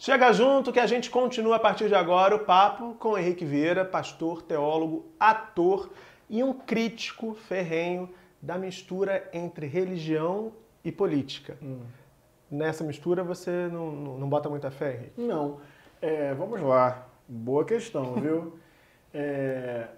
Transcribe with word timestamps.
Chega 0.00 0.32
junto 0.32 0.72
que 0.72 0.80
a 0.80 0.86
gente 0.86 1.10
continua 1.10 1.56
a 1.56 1.58
partir 1.58 1.86
de 1.88 1.94
agora 1.94 2.34
o 2.34 2.38
papo 2.38 2.94
com 2.94 3.18
Henrique 3.18 3.44
Vieira, 3.44 3.84
pastor, 3.84 4.40
teólogo, 4.40 5.04
ator 5.20 5.90
e 6.26 6.42
um 6.42 6.54
crítico 6.54 7.34
ferrenho 7.34 8.08
da 8.40 8.56
mistura 8.56 9.28
entre 9.30 9.66
religião 9.66 10.52
e 10.82 10.90
política. 10.90 11.58
Hum. 11.62 11.82
Nessa 12.50 12.82
mistura 12.82 13.22
você 13.22 13.68
não, 13.70 13.92
não, 13.92 14.18
não, 14.20 14.26
bota 14.26 14.48
muita 14.48 14.70
fé, 14.70 14.94
Henrique? 14.94 15.20
Não. 15.20 15.60
É, 16.00 16.32
vamos 16.32 16.62
lá. 16.62 17.06
Boa 17.28 17.66
questão, 17.66 18.14
viu? 18.14 18.58
É, 19.12 19.88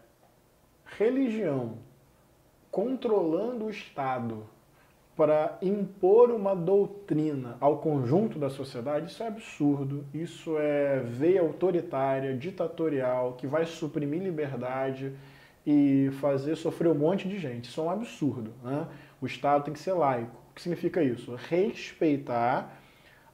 religião 0.99 1.77
controlando 2.71 3.67
o 3.67 3.71
Estado 3.71 4.49
para 5.17 5.59
impor 5.61 6.31
uma 6.31 6.55
doutrina 6.55 7.57
ao 7.61 7.79
conjunto 7.79 8.39
da 8.39 8.49
sociedade, 8.49 9.11
isso 9.11 9.23
é 9.23 9.27
absurdo. 9.27 10.05
Isso 10.13 10.57
é 10.59 11.01
veia 11.01 11.43
autoritária, 11.43 12.37
ditatorial, 12.37 13.35
que 13.35 13.47
vai 13.47 13.67
suprimir 13.67 14.23
liberdade 14.23 15.13
e 15.67 16.11
fazer 16.21 16.57
sofrer 16.57 16.89
um 16.89 16.95
monte 16.95 17.29
de 17.29 17.39
gente. 17.39 17.67
Isso 17.69 17.81
é 17.81 17.85
um 17.85 17.91
absurdo. 17.91 18.53
Né? 18.63 18.87
O 19.21 19.27
Estado 19.27 19.65
tem 19.65 19.75
que 19.75 19.81
ser 19.81 19.93
laico. 19.93 20.35
O 20.51 20.55
que 20.55 20.63
significa 20.63 21.03
isso? 21.03 21.35
Respeitar 21.49 22.79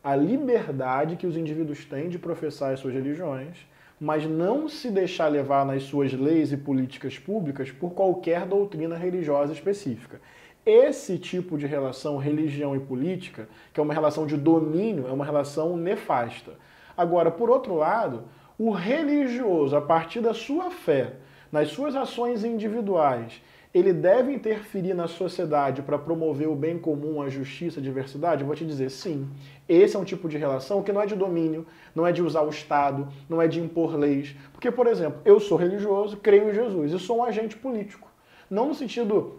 a 0.03 0.17
liberdade 0.17 1.17
que 1.17 1.27
os 1.27 1.37
indivíduos 1.37 1.85
têm 1.85 2.09
de 2.09 2.19
professar 2.19 2.73
as 2.73 2.81
suas 2.81 2.95
religiões, 2.95 3.67
mas 4.01 4.25
não 4.25 4.69
se 4.69 4.91
deixar 4.91 5.29
levar 5.29 5.67
nas 5.67 5.83
suas 5.85 6.13
leis 6.13 6.53
e 6.53 6.57
políticas 6.57 7.19
públicas 7.19 7.71
por 7.71 7.93
qualquer 7.93 8.47
doutrina 8.47 8.97
religiosa 8.97 9.53
específica. 9.53 10.21
Esse 10.65 11.19
tipo 11.19 11.57
de 11.57 11.67
relação 11.67 12.19
religião 12.19 12.77
e 12.77 12.81
política, 12.81 13.49
que 13.73 13.81
é 13.81 13.83
uma 13.83 13.95
relação 13.95 14.27
de 14.27 14.37
domínio, 14.37 15.07
é 15.09 15.13
uma 15.13 15.25
relação 15.25 15.77
nefasta. 15.77 16.53
Agora, 16.97 17.31
por 17.31 17.49
outro 17.49 17.75
lado, 17.75 18.25
o 18.59 18.71
religioso, 18.71 19.77
a 19.77 19.81
partir 19.81 20.21
da 20.21 20.35
sua 20.35 20.71
fé, 20.71 21.15
nas 21.51 21.69
suas 21.69 21.95
ações 21.97 22.45
individuais, 22.45 23.41
ele 23.73 23.93
deve 23.93 24.33
interferir 24.33 24.95
na 24.95 25.07
sociedade 25.07 25.83
para 25.83 25.99
promover 25.99 26.49
o 26.49 26.57
bem 26.57 26.79
comum, 26.79 27.21
a 27.21 27.29
justiça, 27.29 27.81
a 27.81 27.83
diversidade? 27.83 28.41
Eu 28.41 28.47
vou 28.47 28.57
te 28.57 28.65
dizer 28.65 28.91
sim. 28.91 29.29
Esse 29.69 29.95
é 29.95 29.99
um 29.99 30.05
tipo 30.05 30.29
de 30.29 30.39
relação 30.39 30.83
que 30.83 30.93
não 30.93 31.03
é 31.03 31.07
de 31.07 31.15
domínio, 31.15 31.67
não 31.95 32.07
é 32.07 32.13
de 32.13 32.23
usar 32.23 32.43
o 32.43 32.49
Estado, 32.49 33.09
não 33.29 33.41
é 33.41 33.47
de 33.47 33.61
impor 33.61 33.95
leis. 33.95 34.35
Porque, 34.53 34.71
por 34.71 34.87
exemplo, 34.87 35.21
eu 35.25 35.39
sou 35.39 35.57
religioso, 35.57 36.17
creio 36.17 36.51
em 36.51 36.55
Jesus 36.55 36.93
e 36.93 36.99
sou 36.99 37.19
um 37.19 37.25
agente 37.25 37.57
político. 37.57 38.09
Não 38.51 38.69
no 38.69 38.75
sentido 38.75 39.39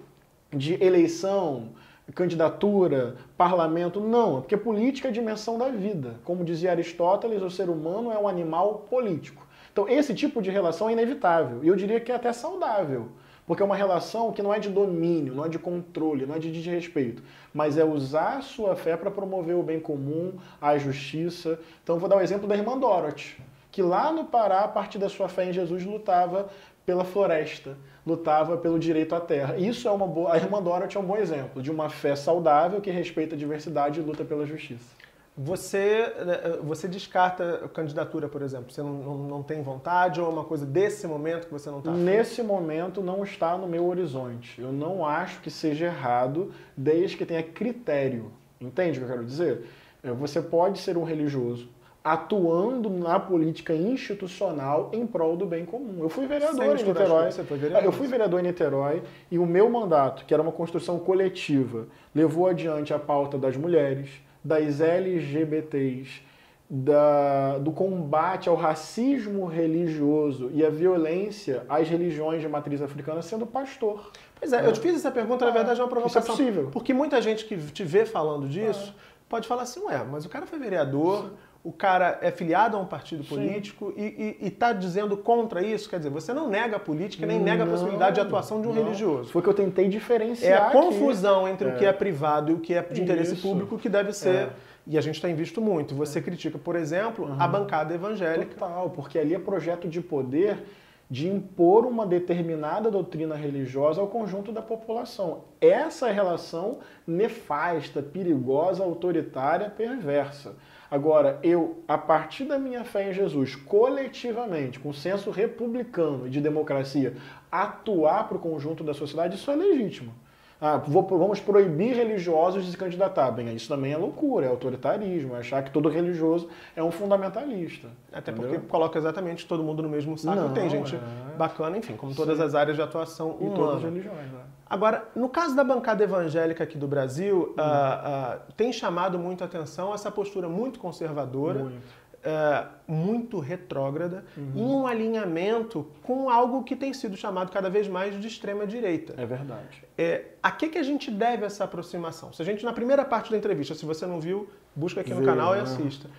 de 0.52 0.82
eleição, 0.84 1.70
candidatura, 2.14 3.16
parlamento, 3.38 4.00
não, 4.00 4.42
porque 4.42 4.58
política 4.58 5.08
é 5.08 5.12
a 5.12 5.14
dimensão 5.14 5.58
da 5.58 5.70
vida. 5.70 6.16
Como 6.24 6.44
dizia 6.44 6.72
Aristóteles, 6.72 7.42
o 7.42 7.50
ser 7.50 7.70
humano 7.70 8.12
é 8.12 8.18
um 8.18 8.28
animal 8.28 8.86
político. 8.90 9.46
Então, 9.72 9.88
esse 9.88 10.14
tipo 10.14 10.42
de 10.42 10.50
relação 10.50 10.90
é 10.90 10.94
inevitável, 10.94 11.64
e 11.64 11.68
eu 11.68 11.76
diria 11.76 12.00
que 12.00 12.12
é 12.12 12.16
até 12.16 12.34
saudável, 12.34 13.10
porque 13.46 13.62
é 13.62 13.66
uma 13.66 13.76
relação 13.76 14.32
que 14.32 14.42
não 14.42 14.54
é 14.54 14.60
de 14.60 14.70
domínio, 14.70 15.34
não 15.34 15.46
é 15.46 15.50
de 15.50 15.60
controle, 15.60 16.26
não 16.26 16.36
é 16.36 16.40
de 16.40 16.52
desrespeito, 16.52 17.24
mas 17.54 17.78
é 17.78 17.86
usar 17.86 18.38
a 18.38 18.42
sua 18.42 18.76
fé 18.76 18.98
para 18.98 19.12
promover 19.12 19.56
o 19.56 19.64
bem 19.64 19.80
comum, 19.80 20.34
a 20.60 20.78
justiça. 20.78 21.60
Então, 21.84 22.00
vou 22.00 22.10
dar 22.10 22.18
o 22.18 22.22
exemplo 22.22 22.48
da 22.48 22.56
irmã 22.56 22.78
Dorothy, 22.78 23.38
que 23.72 23.82
lá 23.82 24.12
no 24.12 24.26
Pará, 24.26 24.62
a 24.62 24.68
partir 24.68 24.98
da 24.98 25.10
sua 25.10 25.30
fé 25.30 25.46
em 25.46 25.54
Jesus, 25.54 25.86
lutava 25.86 26.50
pela 26.90 27.06
floresta, 27.06 27.78
lutava 28.04 28.58
pelo 28.58 28.80
direito 28.80 29.14
à 29.14 29.22
terra. 29.22 29.56
Isso 29.56 29.88
é 29.88 29.92
uma 29.92 30.08
boa. 30.08 30.34
A 30.34 30.38
irmã 30.38 30.60
Dorothy 30.60 30.98
é 30.98 31.00
um 31.00 31.06
bom 31.06 31.18
exemplo 31.18 31.62
de 31.62 31.70
uma 31.70 31.88
fé 31.88 32.16
saudável 32.16 32.82
que 32.82 32.90
respeita 32.90 33.36
a 33.36 33.38
diversidade 33.38 34.00
e 34.00 34.04
luta 34.04 34.26
pela 34.26 34.44
justiça. 34.44 34.98
Você, 35.38 36.12
né, 36.26 36.58
você 36.64 36.88
descarta 36.88 37.66
a 37.66 37.70
candidatura, 37.70 38.28
por 38.28 38.42
exemplo? 38.42 38.72
Você 38.72 38.82
não, 38.82 38.94
não, 38.94 39.18
não 39.20 39.44
tem 39.44 39.62
vontade 39.62 40.20
ou 40.20 40.26
é 40.26 40.30
uma 40.32 40.44
coisa 40.44 40.66
desse 40.66 41.06
momento 41.06 41.46
que 41.46 41.54
você 41.54 41.70
não 41.70 41.78
está? 41.78 41.92
Nesse 41.92 42.42
momento 42.42 43.04
não 43.04 43.24
está 43.24 43.56
no 43.56 43.68
meu 43.68 43.86
horizonte. 43.86 44.60
Eu 44.60 44.72
não 44.72 45.06
acho 45.06 45.42
que 45.42 45.52
seja 45.52 45.86
errado 45.86 46.52
desde 46.76 47.16
que 47.16 47.24
tenha 47.24 47.44
critério. 47.44 48.32
Entende 48.60 48.98
o 48.98 49.02
que 49.02 49.12
eu 49.12 49.16
quero 49.16 49.26
dizer? 49.28 49.64
É, 50.02 50.12
você 50.12 50.42
pode 50.42 50.80
ser 50.80 50.98
um 50.98 51.04
religioso, 51.04 51.70
atuando 52.04 52.90
na 52.90 53.20
política 53.20 53.74
institucional 53.74 54.90
em 54.94 55.06
prol 55.06 55.36
do 55.36 55.46
bem 55.46 55.66
comum. 55.66 55.98
Eu 56.02 56.10
fui 56.10 56.26
vereador 56.28 56.80
em 56.80 56.84
Niterói. 56.84 57.30
Vereador. 57.32 57.84
Eu 57.84 57.92
fui 57.92 58.08
vereador 58.08 58.40
em 58.40 58.44
Niterói 58.44 59.04
e 59.30 59.38
o 59.38 59.46
meu 59.46 59.70
mandato, 59.70 60.26
que 60.26 60.34
era 60.34 60.42
uma 60.42 60.52
construção 60.52 60.98
coletiva, 61.00 61.88
levou 62.16 62.48
adiante 62.48 62.94
a 62.94 63.00
pauta 63.00 63.38
das 63.38 63.58
mulheres, 63.58 64.10
das 64.44 64.80
LGBTs, 64.80 66.22
da, 66.70 67.58
do 67.58 67.72
combate 67.72 68.48
ao 68.48 68.56
racismo 68.56 69.46
religioso 69.46 70.52
e 70.54 70.64
à 70.64 70.70
violência 70.70 71.66
às 71.68 71.90
religiões 71.90 72.42
de 72.42 72.48
matriz 72.48 72.82
africana 72.82 73.22
sendo 73.22 73.46
pastor. 73.46 74.12
Pois 74.40 74.54
é, 74.54 74.64
é. 74.64 74.68
eu 74.68 74.72
te 74.72 74.80
fiz 74.80 74.96
essa 74.96 75.12
pergunta, 75.12 75.46
na 75.46 75.52
verdade, 75.52 75.82
é 75.82 75.84
uma 75.84 75.90
provocação. 75.90 76.22
Isso 76.22 76.32
é 76.32 76.46
possível. 76.46 76.70
Porque 76.72 76.94
muita 76.94 77.22
gente 77.22 77.44
que 77.44 77.58
te 77.58 77.84
vê 77.84 78.06
falando 78.06 78.48
disso 78.48 78.96
é. 78.96 79.02
pode 79.28 79.48
falar 79.50 79.64
assim, 79.64 79.82
ué, 79.82 80.06
mas 80.10 80.24
o 80.24 80.30
cara 80.30 80.46
foi 80.46 80.60
vereador, 80.60 81.24
Sim 81.24 81.49
o 81.64 81.74
cara 81.74 82.18
é 82.22 82.32
filiado 82.32 82.78
a 82.78 82.80
um 82.80 82.86
partido 82.86 83.24
político 83.24 83.94
e 83.98 84.38
está 84.42 84.72
dizendo 84.72 85.18
contra 85.18 85.62
isso, 85.62 85.90
quer 85.90 85.98
dizer, 85.98 86.10
você 86.10 86.34
não 86.34 86.50
nega 86.50 86.78
a 86.78 86.80
política 86.80 87.26
nem 87.26 87.38
não, 87.38 87.46
nega 87.46 87.64
a 87.64 87.68
possibilidade 87.68 88.16
de 88.16 88.22
atuação 88.22 88.62
de 88.62 88.68
um 88.68 88.74
não. 88.74 88.84
religioso. 88.84 89.30
Foi 89.30 89.42
que 89.42 89.50
eu 89.50 89.54
tentei 89.54 89.90
diferenciar. 89.90 90.52
É 90.52 90.68
a 90.68 90.72
confusão 90.72 91.46
aqui. 91.46 91.54
entre 91.54 91.70
é. 91.70 91.74
o 91.74 91.78
que 91.78 91.86
é 91.86 91.92
privado 91.92 92.52
e 92.52 92.54
o 92.54 92.60
que 92.60 92.74
é 92.74 92.82
de 92.82 93.02
interesse 93.02 93.34
isso. 93.34 93.42
público 93.42 93.78
que 93.78 93.90
deve 93.90 94.14
ser. 94.14 94.36
É. 94.36 94.50
E 94.88 94.98
a 94.98 95.02
gente 95.02 95.22
tem 95.22 95.36
visto 95.36 95.62
muito. 95.62 95.94
Você 95.96 96.20
é. 96.20 96.22
critica, 96.22 96.58
por 96.58 96.76
exemplo, 96.76 97.26
uhum. 97.26 97.36
a 97.38 97.48
bancada 97.48 97.94
evangélica. 97.94 98.54
Total, 98.54 98.90
porque 98.90 99.20
ali 99.20 99.36
é 99.36 99.40
projeto 99.40 99.88
de 99.88 100.00
poder 100.00 100.64
de 101.10 101.28
impor 101.28 101.86
uma 101.86 102.06
determinada 102.06 102.92
doutrina 102.92 103.36
religiosa 103.36 104.00
ao 104.00 104.08
conjunto 104.08 104.52
da 104.52 104.62
população. 104.62 105.46
Essa 105.60 106.12
relação 106.12 106.80
nefasta, 107.08 108.02
perigosa, 108.02 108.84
autoritária, 108.84 109.70
perversa. 109.70 110.56
Agora, 110.92 111.40
eu, 111.42 111.84
a 111.88 111.98
partir 111.98 112.46
da 112.46 112.60
minha 112.60 112.84
fé 112.84 113.10
em 113.10 113.14
Jesus, 113.14 113.56
coletivamente, 113.56 114.80
com 114.80 114.94
senso 114.94 115.32
republicano 115.32 116.28
e 116.28 116.30
de 116.30 116.42
democracia, 116.42 117.16
atuar 117.52 118.28
para 118.28 118.38
o 118.38 118.42
conjunto 118.42 118.84
da 118.84 118.94
sociedade, 118.94 119.36
isso 119.36 119.50
é 119.50 119.56
legítimo. 119.56 120.14
Ah, 120.62 120.76
vou, 120.76 121.04
vamos 121.08 121.40
proibir 121.40 121.96
religiosos 121.96 122.66
de 122.66 122.72
se 122.72 122.78
candidatar. 122.78 123.32
Bem, 123.32 123.56
isso 123.56 123.70
também 123.70 123.94
é 123.94 123.98
loucura, 123.98 124.46
é 124.46 124.50
autoritarismo, 124.50 125.36
é 125.36 125.40
achar 125.40 125.64
que 125.64 125.72
todo 125.72 125.88
religioso 125.88 126.50
é 126.76 126.84
um 126.84 126.92
fundamentalista. 126.92 127.88
Até 128.12 128.32
entendeu? 128.32 128.52
porque 128.52 128.68
coloca 128.68 129.00
exatamente 129.00 129.48
todo 129.48 129.64
mundo 129.64 129.82
no 129.82 129.88
mesmo 129.88 130.18
saco. 130.18 130.36
Não, 130.36 130.54
Tem 130.54 130.70
gente 130.70 130.98
é... 130.98 131.38
bacana, 131.38 131.78
enfim, 131.78 131.96
como 131.96 132.14
todas 132.14 132.38
Sim. 132.38 132.44
as 132.44 132.56
áreas 132.56 132.76
de 132.76 132.82
atuação 132.82 133.32
humana. 133.32 133.54
E 133.54 133.56
todas 133.56 133.76
as 133.78 133.84
religiões, 133.84 134.32
né? 134.32 134.42
Agora, 134.70 135.08
no 135.16 135.30
caso 135.30 135.56
da 135.56 135.64
bancada 135.64 136.04
evangélica 136.04 136.64
aqui 136.64 136.78
do 136.78 136.88
Brasil, 136.88 137.56
uh, 137.58 137.62
uh, 137.62 138.54
tem 138.56 138.72
chamado 138.72 139.18
muito 139.18 139.44
a 139.44 139.48
atenção 139.48 139.96
essa 139.96 140.12
postura 140.12 140.48
muito 140.48 140.78
conservadora, 140.78 141.64
muito, 141.64 141.82
uh, 142.20 142.70
muito 142.88 143.40
retrógrada, 143.40 144.26
uhum. 144.38 144.52
em 144.56 144.62
um 144.62 144.88
alinhamento 144.88 145.88
com 146.04 146.30
algo 146.30 146.64
que 146.64 146.76
tem 146.76 146.94
sido 146.94 147.16
chamado 147.16 147.52
cada 147.52 147.70
vez 147.70 147.88
mais 147.88 148.20
de 148.20 148.28
extrema-direita. 148.28 149.14
É 149.18 149.26
verdade. 149.26 149.84
É, 149.98 150.26
a 150.42 150.52
que, 150.52 150.70
que 150.70 150.78
a 150.78 150.84
gente 150.84 151.12
deve 151.12 151.46
essa 151.46 151.64
aproximação? 151.64 152.34
Se 152.34 152.42
a 152.42 152.46
gente, 152.46 152.64
na 152.64 152.74
primeira 152.74 153.06
parte 153.06 153.32
da 153.32 153.38
entrevista, 153.38 153.76
se 153.76 153.86
você 153.86 154.06
não 154.06 154.20
viu, 154.20 154.50
busca 154.76 155.02
aqui 155.02 155.14
no 155.14 155.24
canal 155.24 155.56
e 155.56 155.60
assista. 155.60 156.10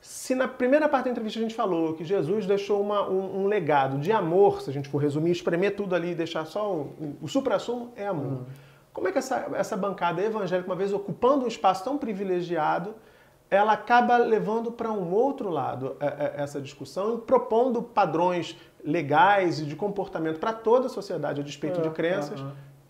Se 0.00 0.34
na 0.34 0.48
primeira 0.48 0.88
parte 0.88 1.04
da 1.04 1.10
entrevista 1.10 1.38
a 1.38 1.42
gente 1.42 1.54
falou 1.54 1.92
que 1.92 2.04
Jesus 2.04 2.46
deixou 2.46 2.80
uma, 2.80 3.06
um, 3.06 3.42
um, 3.42 3.46
legado 3.46 3.98
de 3.98 4.10
amor, 4.10 4.62
se 4.62 4.70
a 4.70 4.72
gente 4.72 4.88
for 4.88 4.96
resumir, 4.96 5.30
espremer 5.30 5.76
tudo 5.76 5.94
ali 5.94 6.12
e 6.12 6.14
deixar 6.14 6.46
só 6.46 6.72
o, 6.72 7.16
o 7.20 7.28
supra-sumo, 7.28 7.92
é 7.94 8.06
amor. 8.06 8.24
Uhum. 8.24 8.44
Como 8.94 9.08
é 9.08 9.12
que 9.12 9.18
essa, 9.18 9.50
essa 9.54 9.76
bancada 9.76 10.22
evangélica, 10.22 10.68
uma 10.68 10.76
vez 10.76 10.92
ocupando 10.92 11.44
um 11.44 11.48
espaço 11.48 11.84
tão 11.84 11.98
privilegiado, 11.98 12.94
ela 13.50 13.72
acaba 13.72 14.16
levando 14.16 14.70
para 14.70 14.92
um 14.92 15.12
outro 15.12 15.50
lado 15.50 15.96
é, 15.98 16.06
é, 16.06 16.34
essa 16.36 16.60
discussão 16.60 17.16
e 17.16 17.20
propondo 17.22 17.82
padrões 17.82 18.56
legais 18.84 19.60
e 19.60 19.64
de 19.64 19.74
comportamento 19.74 20.38
para 20.38 20.52
toda 20.52 20.86
a 20.86 20.88
sociedade, 20.88 21.40
a 21.40 21.44
despeito 21.44 21.80
é, 21.80 21.82
de 21.82 21.90
crenças 21.90 22.40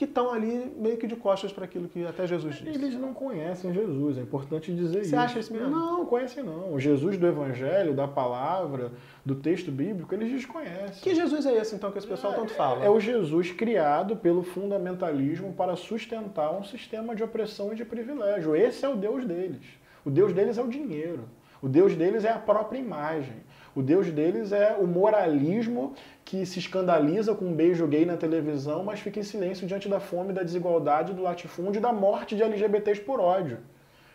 que 0.01 0.07
estão 0.07 0.33
ali 0.33 0.73
meio 0.79 0.97
que 0.97 1.07
de 1.07 1.15
costas 1.15 1.53
para 1.53 1.67
aquilo 1.67 1.87
que 1.87 2.07
até 2.07 2.27
Jesus 2.27 2.55
disse. 2.55 2.71
Eles 2.71 2.95
não 2.95 3.13
conhecem 3.13 3.71
Jesus, 3.71 4.17
é 4.17 4.23
importante 4.23 4.75
dizer 4.75 4.93
Você 4.93 5.01
isso. 5.01 5.11
Você 5.11 5.17
acha 5.17 5.39
isso 5.39 5.53
mesmo? 5.53 5.69
Não, 5.69 6.07
conhecem 6.07 6.43
não. 6.43 6.73
O 6.73 6.81
Jesus 6.81 7.19
do 7.19 7.27
Evangelho, 7.27 7.93
da 7.93 8.09
palavra, 8.09 8.93
do 9.27 9.35
texto 9.35 9.71
bíblico, 9.71 10.15
eles 10.15 10.33
desconhecem. 10.33 11.03
Que 11.03 11.15
Jesus 11.15 11.45
é 11.45 11.53
esse 11.55 11.75
então 11.75 11.91
que 11.91 11.99
esse 11.99 12.07
pessoal 12.07 12.33
é, 12.33 12.37
tanto 12.37 12.55
fala? 12.55 12.83
É 12.83 12.89
o 12.89 12.99
Jesus 12.99 13.53
criado 13.53 14.17
pelo 14.17 14.43
fundamentalismo 14.43 15.53
para 15.53 15.77
sustentar 15.77 16.51
um 16.51 16.65
sistema 16.65 17.15
de 17.15 17.23
opressão 17.23 17.71
e 17.75 17.77
de 17.77 17.85
privilégio. 17.85 18.57
Esse 18.57 18.87
é 18.87 18.89
o 18.89 18.97
Deus 18.97 19.27
deles. 19.27 19.80
O 20.05 20.11
Deus 20.11 20.33
deles 20.33 20.59
é 20.59 20.63
o 20.63 20.69
dinheiro. 20.69 21.25
O 21.63 21.69
Deus 21.69 21.95
deles 21.95 22.25
é 22.25 22.31
a 22.31 22.39
própria 22.39 22.79
imagem. 22.79 23.37
O 23.75 23.83
Deus 23.83 24.11
deles 24.11 24.51
é 24.51 24.77
o 24.81 24.87
moralismo 24.87 25.95
que 26.25 26.45
se 26.47 26.59
escandaliza 26.59 27.35
com 27.35 27.45
um 27.45 27.53
beijo 27.53 27.87
gay 27.87 28.05
na 28.07 28.17
televisão, 28.17 28.83
mas 28.83 29.01
fica 29.01 29.21
em 29.21 29.23
silêncio 29.23 29.67
diante 29.67 29.89
da 29.89 30.01
fome, 30.01 30.33
da 30.33 30.43
desigualdade, 30.43 31.13
do 31.13 31.23
latifúndio 31.23 31.79
e 31.79 31.83
da 31.83 31.93
morte 31.93 32.35
de 32.35 32.43
LGBTs 32.43 33.01
por 33.03 33.21
ódio. 33.21 33.59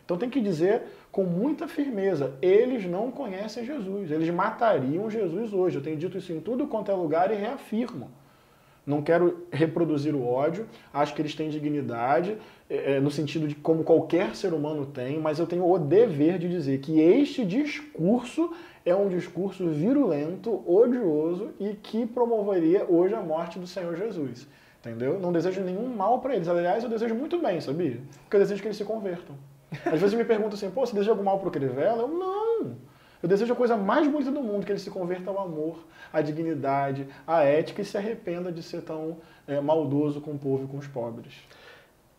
Então 0.03 0.17
tem 0.17 0.29
que 0.29 0.41
dizer 0.41 0.83
com 1.11 1.23
muita 1.23 1.67
firmeza, 1.67 2.35
eles 2.41 2.85
não 2.85 3.09
conhecem 3.09 3.65
Jesus, 3.65 4.11
eles 4.11 4.29
matariam 4.29 5.09
Jesus 5.09 5.51
hoje. 5.51 5.77
Eu 5.77 5.83
tenho 5.83 5.97
dito 5.97 6.17
isso 6.17 6.31
em 6.31 6.39
tudo 6.39 6.67
quanto 6.67 6.91
é 6.91 6.93
lugar 6.93 7.31
e 7.31 7.35
reafirmo. 7.35 8.11
Não 8.85 9.01
quero 9.01 9.47
reproduzir 9.51 10.13
o 10.13 10.25
ódio, 10.25 10.67
acho 10.93 11.13
que 11.15 11.21
eles 11.21 11.33
têm 11.33 11.49
dignidade, 11.49 12.37
é, 12.69 12.99
no 12.99 13.09
sentido 13.09 13.47
de 13.47 13.55
como 13.55 13.83
qualquer 13.83 14.35
ser 14.35 14.53
humano 14.53 14.85
tem, 14.85 15.19
mas 15.19 15.39
eu 15.39 15.47
tenho 15.47 15.67
o 15.67 15.79
dever 15.79 16.37
de 16.37 16.47
dizer 16.47 16.79
que 16.79 16.99
este 16.99 17.43
discurso 17.43 18.51
é 18.85 18.95
um 18.95 19.09
discurso 19.09 19.67
virulento, 19.69 20.63
odioso 20.69 21.49
e 21.59 21.73
que 21.73 22.05
promoveria 22.05 22.85
hoje 22.87 23.15
a 23.15 23.21
morte 23.21 23.57
do 23.57 23.65
Senhor 23.65 23.95
Jesus. 23.95 24.47
Entendeu? 24.79 25.19
Não 25.19 25.33
desejo 25.33 25.61
nenhum 25.61 25.87
mal 25.87 26.19
para 26.19 26.35
eles. 26.35 26.47
Aliás, 26.47 26.83
eu 26.83 26.89
desejo 26.89 27.15
muito 27.15 27.39
bem, 27.41 27.59
sabia? 27.59 27.99
Porque 28.21 28.35
eu 28.35 28.39
desejo 28.39 28.61
que 28.61 28.67
eles 28.67 28.77
se 28.77 28.85
convertam. 28.85 29.35
Às 29.83 29.99
vezes 29.99 30.13
me 30.13 30.23
perguntam 30.23 30.53
assim, 30.53 30.69
pô, 30.69 30.85
você 30.85 30.93
deseja 30.93 31.11
algum 31.11 31.23
mal 31.23 31.39
pro 31.39 31.49
Crivella? 31.49 32.03
Eu, 32.03 32.07
não! 32.07 32.75
Eu 33.25 33.27
desejo 33.27 33.54
a 33.54 33.56
coisa 33.56 33.75
mais 33.75 34.07
bonita 34.07 34.30
do 34.30 34.39
mundo, 34.39 34.63
que 34.63 34.72
ele 34.72 34.77
se 34.77 34.92
converta 34.92 35.31
ao 35.31 35.39
amor, 35.39 35.80
à 36.13 36.22
dignidade, 36.22 37.07
à 37.25 37.42
ética 37.42 37.81
e 37.81 37.86
se 37.86 37.98
arrependa 37.98 38.51
de 38.51 38.62
ser 38.62 38.81
tão 38.81 39.18
é, 39.48 39.60
maldoso 39.60 40.22
com 40.22 40.33
o 40.33 40.38
povo 40.38 40.66
e 40.66 40.68
com 40.68 40.77
os 40.77 40.86
pobres. 40.86 41.33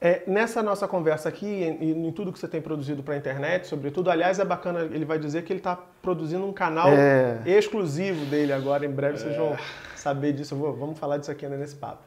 É, 0.00 0.24
nessa 0.26 0.64
nossa 0.64 0.88
conversa 0.88 1.28
aqui, 1.28 1.46
e 1.46 1.62
em, 1.62 2.08
em 2.08 2.10
tudo 2.10 2.32
que 2.32 2.38
você 2.40 2.48
tem 2.48 2.60
produzido 2.60 3.04
para 3.04 3.14
a 3.14 3.16
internet, 3.16 3.68
sobretudo, 3.68 4.10
aliás, 4.10 4.40
é 4.40 4.44
bacana, 4.44 4.80
ele 4.80 5.04
vai 5.04 5.16
dizer 5.16 5.44
que 5.44 5.52
ele 5.52 5.60
está 5.60 5.78
produzindo 6.02 6.44
um 6.44 6.52
canal 6.52 6.88
é. 6.88 7.40
exclusivo 7.46 8.26
dele 8.26 8.52
agora, 8.52 8.84
em 8.84 8.90
breve 8.90 9.18
vocês 9.18 9.36
vão 9.36 9.56
saber 9.94 10.32
disso, 10.32 10.56
vou, 10.56 10.74
vamos 10.74 10.98
falar 10.98 11.18
disso 11.18 11.30
aqui 11.30 11.44
ainda 11.44 11.56
nesse 11.56 11.76
papo. 11.76 12.02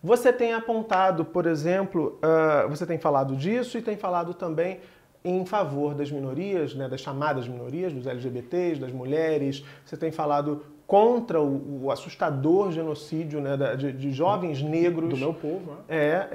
Você 0.00 0.32
tem 0.32 0.52
apontado, 0.52 1.24
por 1.24 1.46
exemplo, 1.46 2.16
uh, 2.22 2.68
você 2.68 2.86
tem 2.86 2.96
falado 2.96 3.34
disso 3.34 3.76
e 3.76 3.82
tem 3.82 3.96
falado 3.96 4.34
também 4.34 4.78
em 5.26 5.44
favor 5.44 5.94
das 5.94 6.10
minorias, 6.10 6.74
né, 6.74 6.88
das 6.88 7.00
chamadas 7.00 7.48
minorias, 7.48 7.92
dos 7.92 8.06
LGBTs, 8.06 8.80
das 8.80 8.92
mulheres. 8.92 9.64
Você 9.84 9.96
tem 9.96 10.12
falado 10.12 10.64
contra 10.86 11.42
o, 11.42 11.84
o 11.84 11.90
assustador 11.90 12.70
genocídio 12.70 13.40
né, 13.40 13.56
de, 13.76 13.92
de, 13.92 14.12
jovens 14.12 14.62
negros. 14.62 15.10
Do 15.10 15.16
meu 15.16 15.34
povo, 15.34 15.72
né? 15.72 15.78
É, 15.88 16.28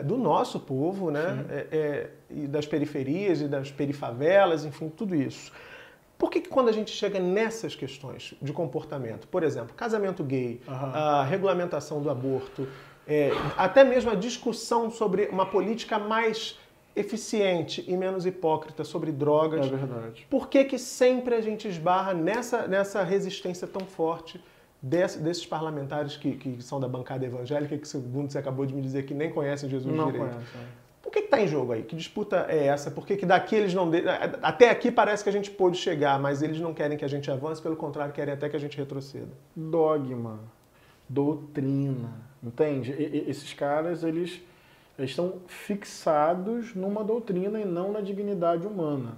é 0.00 0.02
do 0.02 0.18
nosso 0.18 0.60
povo, 0.60 1.10
né? 1.10 1.46
É, 1.48 1.66
é, 1.72 2.10
e 2.28 2.46
das 2.46 2.66
periferias 2.66 3.40
e 3.40 3.48
das 3.48 3.70
perifavelas, 3.70 4.66
enfim, 4.66 4.90
tudo 4.94 5.14
isso. 5.14 5.50
Por 6.18 6.30
que, 6.30 6.40
que, 6.40 6.48
quando 6.48 6.68
a 6.68 6.72
gente 6.72 6.90
chega 6.90 7.18
nessas 7.18 7.74
questões 7.74 8.34
de 8.40 8.52
comportamento, 8.52 9.26
por 9.28 9.42
exemplo, 9.42 9.74
casamento 9.74 10.22
gay, 10.22 10.60
uhum. 10.66 10.74
a 10.74 11.24
regulamentação 11.24 12.02
do 12.02 12.10
aborto, 12.10 12.68
é, 13.06 13.30
até 13.56 13.84
mesmo 13.84 14.10
a 14.10 14.14
discussão 14.14 14.90
sobre 14.90 15.26
uma 15.26 15.46
política 15.46 15.98
mais 15.98 16.58
eficiente 16.96 17.84
e 17.86 17.94
menos 17.94 18.24
hipócrita 18.24 18.82
sobre 18.82 19.12
drogas. 19.12 19.66
É 19.66 19.68
verdade. 19.68 20.26
Por 20.30 20.48
que, 20.48 20.64
que 20.64 20.78
sempre 20.78 21.34
a 21.34 21.40
gente 21.42 21.68
esbarra 21.68 22.14
nessa, 22.14 22.66
nessa 22.66 23.02
resistência 23.02 23.68
tão 23.68 23.86
forte 23.86 24.42
desse, 24.80 25.18
desses 25.18 25.44
parlamentares 25.44 26.16
que, 26.16 26.32
que 26.32 26.62
são 26.62 26.80
da 26.80 26.88
bancada 26.88 27.26
evangélica, 27.26 27.76
que 27.76 27.86
segundo 27.86 28.32
você 28.32 28.38
acabou 28.38 28.64
de 28.64 28.74
me 28.74 28.80
dizer 28.80 29.04
que 29.04 29.12
nem 29.12 29.30
conhecem 29.30 29.68
Jesus 29.68 29.94
não 29.94 30.06
direito? 30.06 30.30
Conhece, 30.30 30.56
é. 30.56 30.86
Por 31.02 31.12
que 31.12 31.18
está 31.20 31.40
em 31.40 31.46
jogo 31.46 31.72
aí? 31.72 31.82
Que 31.82 31.94
disputa 31.94 32.46
é 32.48 32.66
essa? 32.66 32.90
Por 32.90 33.06
que, 33.06 33.16
que 33.16 33.24
daqui 33.26 33.54
eles 33.54 33.72
não. 33.72 33.88
De... 33.88 34.02
Até 34.42 34.70
aqui 34.70 34.90
parece 34.90 35.22
que 35.22 35.28
a 35.28 35.32
gente 35.32 35.50
pôde 35.50 35.76
chegar, 35.76 36.18
mas 36.18 36.42
eles 36.42 36.58
não 36.58 36.74
querem 36.74 36.98
que 36.98 37.04
a 37.04 37.08
gente 37.08 37.30
avance, 37.30 37.62
pelo 37.62 37.76
contrário, 37.76 38.12
querem 38.12 38.34
até 38.34 38.48
que 38.48 38.56
a 38.56 38.58
gente 38.58 38.76
retroceda. 38.76 39.28
Dogma, 39.54 40.40
doutrina, 41.08 42.10
entende? 42.42 42.90
E, 42.92 43.30
esses 43.30 43.52
caras, 43.52 44.02
eles 44.02 44.42
eles 44.98 45.10
estão 45.10 45.40
fixados 45.46 46.74
numa 46.74 47.04
doutrina 47.04 47.60
e 47.60 47.64
não 47.64 47.92
na 47.92 48.00
dignidade 48.00 48.66
humana. 48.66 49.16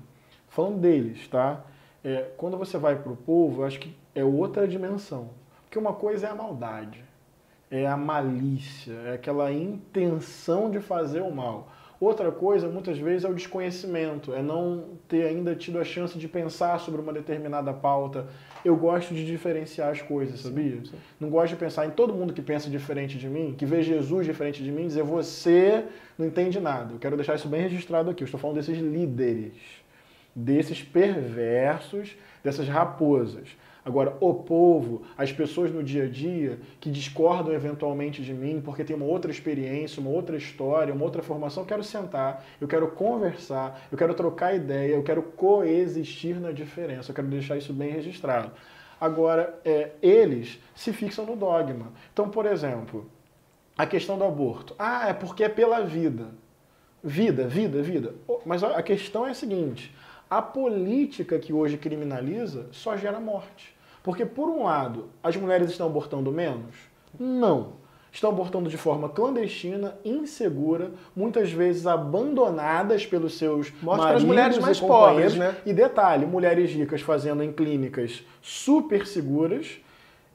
Falando 0.48 0.80
deles, 0.80 1.28
tá? 1.28 1.64
É, 2.02 2.30
quando 2.36 2.56
você 2.56 2.78
vai 2.78 2.96
para 2.96 3.12
o 3.12 3.16
povo, 3.16 3.64
acho 3.64 3.78
que 3.78 3.94
é 4.14 4.24
outra 4.24 4.66
dimensão. 4.66 5.30
Porque 5.64 5.78
uma 5.78 5.92
coisa 5.92 6.26
é 6.26 6.30
a 6.30 6.34
maldade, 6.34 7.04
é 7.70 7.86
a 7.86 7.96
malícia, 7.96 8.94
é 9.06 9.12
aquela 9.14 9.52
intenção 9.52 10.70
de 10.70 10.80
fazer 10.80 11.20
o 11.20 11.30
mal. 11.30 11.68
Outra 12.00 12.30
coisa, 12.30 12.68
muitas 12.68 12.96
vezes, 12.96 13.24
é 13.24 13.28
o 13.28 13.34
desconhecimento, 13.34 14.32
é 14.32 14.40
não 14.40 14.84
ter 15.08 15.24
ainda 15.26 15.56
tido 15.56 15.80
a 15.80 15.84
chance 15.84 16.16
de 16.16 16.28
pensar 16.28 16.78
sobre 16.78 17.00
uma 17.00 17.12
determinada 17.12 17.72
pauta. 17.72 18.26
Eu 18.64 18.76
gosto 18.76 19.12
de 19.12 19.26
diferenciar 19.26 19.90
as 19.90 20.00
coisas, 20.00 20.40
sabia? 20.40 20.78
Sim. 20.84 20.92
Não 21.18 21.28
gosto 21.28 21.54
de 21.54 21.56
pensar 21.56 21.86
em 21.86 21.90
todo 21.90 22.14
mundo 22.14 22.32
que 22.32 22.40
pensa 22.40 22.70
diferente 22.70 23.18
de 23.18 23.28
mim, 23.28 23.54
que 23.58 23.66
vê 23.66 23.82
Jesus 23.82 24.24
diferente 24.24 24.62
de 24.62 24.70
mim, 24.70 24.86
dizer 24.86 25.02
você 25.02 25.84
não 26.16 26.24
entende 26.24 26.60
nada. 26.60 26.94
Eu 26.94 26.98
quero 27.00 27.16
deixar 27.16 27.34
isso 27.34 27.48
bem 27.48 27.62
registrado 27.62 28.10
aqui. 28.10 28.22
Eu 28.22 28.26
estou 28.26 28.38
falando 28.38 28.56
desses 28.56 28.78
líderes, 28.78 29.54
desses 30.32 30.80
perversos, 30.80 32.16
dessas 32.44 32.68
raposas. 32.68 33.48
Agora, 33.88 34.14
o 34.20 34.34
povo, 34.34 35.00
as 35.16 35.32
pessoas 35.32 35.72
no 35.72 35.82
dia 35.82 36.04
a 36.04 36.06
dia 36.06 36.58
que 36.78 36.90
discordam 36.90 37.54
eventualmente 37.54 38.22
de 38.22 38.34
mim 38.34 38.60
porque 38.62 38.84
tem 38.84 38.94
uma 38.94 39.06
outra 39.06 39.30
experiência, 39.30 39.98
uma 39.98 40.10
outra 40.10 40.36
história, 40.36 40.92
uma 40.92 41.04
outra 41.04 41.22
formação, 41.22 41.62
eu 41.62 41.66
quero 41.66 41.82
sentar, 41.82 42.44
eu 42.60 42.68
quero 42.68 42.88
conversar, 42.88 43.80
eu 43.90 43.96
quero 43.96 44.12
trocar 44.12 44.54
ideia, 44.54 44.94
eu 44.94 45.02
quero 45.02 45.22
coexistir 45.22 46.38
na 46.38 46.52
diferença, 46.52 47.10
eu 47.10 47.14
quero 47.14 47.28
deixar 47.28 47.56
isso 47.56 47.72
bem 47.72 47.90
registrado. 47.90 48.50
Agora, 49.00 49.58
é, 49.64 49.92
eles 50.02 50.60
se 50.74 50.92
fixam 50.92 51.24
no 51.24 51.34
dogma. 51.34 51.90
Então, 52.12 52.28
por 52.28 52.44
exemplo, 52.44 53.10
a 53.74 53.86
questão 53.86 54.18
do 54.18 54.24
aborto. 54.24 54.74
Ah, 54.78 55.08
é 55.08 55.14
porque 55.14 55.44
é 55.44 55.48
pela 55.48 55.80
vida. 55.80 56.26
Vida, 57.02 57.48
vida, 57.48 57.80
vida. 57.80 58.14
Mas 58.44 58.62
a 58.62 58.82
questão 58.82 59.26
é 59.26 59.30
a 59.30 59.34
seguinte: 59.34 59.96
a 60.28 60.42
política 60.42 61.38
que 61.38 61.54
hoje 61.54 61.78
criminaliza 61.78 62.66
só 62.70 62.94
gera 62.98 63.18
morte. 63.18 63.77
Porque, 64.02 64.24
por 64.24 64.48
um 64.48 64.64
lado, 64.64 65.06
as 65.22 65.36
mulheres 65.36 65.70
estão 65.70 65.86
abortando 65.86 66.30
menos? 66.32 66.74
Não. 67.18 67.78
Estão 68.10 68.30
abortando 68.30 68.70
de 68.70 68.76
forma 68.76 69.08
clandestina, 69.08 69.98
insegura, 70.04 70.92
muitas 71.14 71.52
vezes 71.52 71.86
abandonadas 71.86 73.04
pelos 73.04 73.36
seus 73.36 73.70
Mostra 73.82 74.06
maridos 74.06 74.22
as 74.22 74.24
mulheres 74.24 74.58
mais 74.58 74.80
pobres, 74.80 75.34
né? 75.34 75.54
E 75.66 75.72
detalhe, 75.72 76.24
mulheres 76.24 76.70
ricas 76.70 77.02
fazendo 77.02 77.42
em 77.42 77.52
clínicas 77.52 78.24
super 78.40 79.06
seguras 79.06 79.78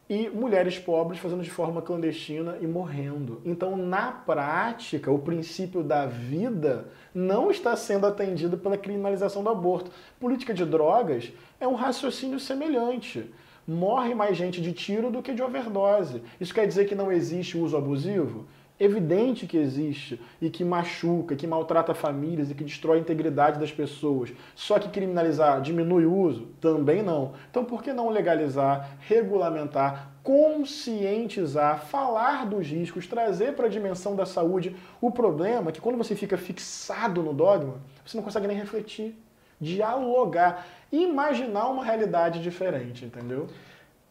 e 0.10 0.30
mulheres 0.30 0.77
pobres 0.77 1.19
fazendo 1.19 1.42
de 1.42 1.50
forma 1.50 1.81
clandestina 1.81 2.57
e 2.62 2.68
morrendo. 2.68 3.42
Então, 3.44 3.75
na 3.75 4.12
prática, 4.12 5.12
o 5.12 5.18
princípio 5.18 5.81
da 5.81 6.06
vida 6.06 6.89
não 7.13 7.50
está 7.50 7.75
sendo 7.75 8.06
atendido 8.06 8.57
pela 8.57 8.77
criminalização 8.77 9.44
do 9.44 9.50
aborto. 9.50 9.89
Política 10.19 10.53
de 10.53 10.65
drogas 10.65 11.32
é 11.60 11.67
um 11.67 11.75
raciocínio 11.75 12.39
semelhante 12.39 13.32
morre 13.67 14.13
mais 14.13 14.38
gente 14.38 14.62
de 14.62 14.74
tiro 14.74 15.10
do 15.10 15.22
que 15.22 15.34
de 15.34 15.41
overdose. 15.41 16.22
Isso 16.39 16.53
quer 16.53 16.67
dizer 16.67 16.86
que 16.86 16.96
não 16.96 17.12
existe 17.12 17.58
uso 17.58 17.77
abusivo? 17.77 18.46
Evidente 18.79 19.46
que 19.46 19.55
existe 19.55 20.20
e 20.41 20.50
que 20.50 20.63
machuca, 20.63 21.36
que 21.36 21.46
maltrata 21.46 21.93
famílias 21.93 22.50
e 22.50 22.55
que 22.55 22.63
destrói 22.63 22.98
a 22.98 23.01
integridade 23.01 23.60
das 23.60 23.72
pessoas. 23.72 24.34
Só 24.55 24.79
que 24.79 24.89
criminalizar 24.89 25.62
diminui 25.62 26.05
o 26.05 26.13
uso? 26.13 26.48
Também 26.60 27.03
não. 27.03 27.34
Então 27.50 27.63
por 27.63 27.84
que 27.84 27.93
não 27.93 28.10
legalizar, 28.10 28.98
regulamentar, 29.08 30.12
conscientizar, 30.24 31.86
falar 31.86 32.48
dos 32.48 32.67
riscos, 32.67 33.05
trazer 33.05 33.53
para 33.53 33.67
a 33.67 33.70
dimensão 33.70 34.15
da 34.15 34.25
saúde? 34.25 34.75
O 35.00 35.12
problema 35.12 35.70
é 35.70 35.72
que 35.72 35.82
quando 35.82 35.98
você 35.98 36.15
fica 36.15 36.38
fixado 36.38 37.22
no 37.22 37.34
dogma, 37.34 37.75
você 38.03 38.17
não 38.17 38.24
consegue 38.24 38.48
nem 38.48 38.58
refletir, 38.58 39.15
dialogar 39.60 40.65
imaginar 40.91 41.69
uma 41.69 41.83
realidade 41.83 42.41
diferente, 42.41 43.05
entendeu? 43.05 43.48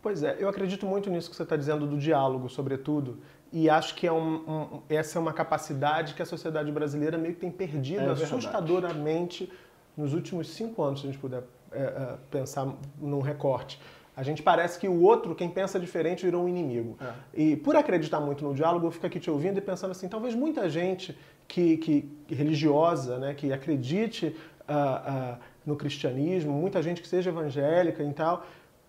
Pois 0.02 0.22
é, 0.22 0.37
eu 0.38 0.49
acredito 0.49 0.84
muito 0.84 1.08
nisso 1.08 1.30
que 1.30 1.37
você 1.37 1.44
está 1.44 1.56
dizendo 1.56 1.87
do 1.87 1.96
diálogo, 1.96 2.49
sobretudo, 2.49 3.18
e 3.52 3.70
acho 3.70 3.94
que 3.94 4.06
é 4.06 4.12
um, 4.12 4.34
um, 4.34 4.82
essa 4.88 5.18
é 5.18 5.20
uma 5.20 5.32
capacidade 5.32 6.14
que 6.14 6.22
a 6.22 6.26
sociedade 6.26 6.72
brasileira 6.72 7.16
meio 7.16 7.34
que 7.34 7.40
tem 7.40 7.50
perdido 7.50 8.02
é 8.02 8.11
assustadoramente 8.11 9.52
nos 9.96 10.12
últimos 10.12 10.49
cinco 10.49 10.82
anos, 10.82 11.00
se 11.00 11.06
a 11.06 11.11
gente 11.11 11.20
puder 11.20 11.44
é, 11.70 11.82
é, 11.82 12.16
pensar 12.30 12.66
num 13.00 13.20
recorte. 13.20 13.78
A 14.16 14.22
gente 14.22 14.42
parece 14.42 14.78
que 14.78 14.88
o 14.88 15.02
outro, 15.02 15.34
quem 15.34 15.49
pensa 15.49 15.80
diferente, 15.80 16.25
virou 16.25 16.44
um 16.44 16.49
inimigo. 16.49 16.99
É. 17.00 17.12
E 17.34 17.56
por 17.56 17.76
acreditar 17.76 18.20
muito 18.20 18.44
no 18.44 18.54
diálogo, 18.54 18.87
eu 18.87 18.90
fico 18.90 19.06
aqui 19.06 19.18
te 19.20 19.30
ouvindo 19.30 19.58
e 19.58 19.61
pensando 19.61 19.90
assim, 19.90 20.08
talvez 20.08 20.34
muita 20.34 20.68
gente 20.68 21.16
que, 21.49 21.76
que 21.76 22.34
religiosa, 22.34 23.18
né, 23.18 23.34
que 23.34 23.52
acredite 23.52 24.37
uh, 24.73 25.35
uh, 25.35 25.38
no 25.64 25.76
cristianismo, 25.76 26.52
muita 26.52 26.83
gente 26.83 27.02
que 27.02 27.09
seja 27.09 27.31
evangélica 27.31 28.02
e 28.02 28.12
tal, 28.12 28.45